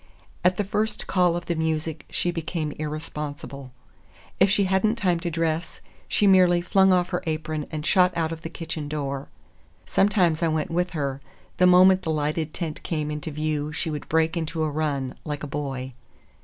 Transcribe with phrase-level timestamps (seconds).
[0.43, 3.71] At the first call of the music, she became irresponsible.
[4.39, 8.11] If she had n't time to dress, she merely flung off her apron and shot
[8.17, 9.29] out of the kitchen door.
[9.85, 11.21] Sometimes I went with her;
[11.57, 15.43] the moment the lighted tent came into view she would break into a run, like
[15.43, 15.93] a boy.